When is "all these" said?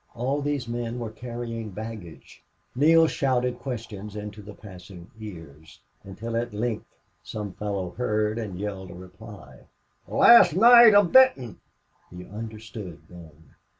0.15-0.67